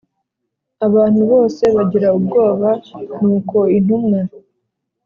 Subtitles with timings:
[0.87, 2.69] Abantu bose bagira ubwoba
[3.19, 4.19] nuko intumwa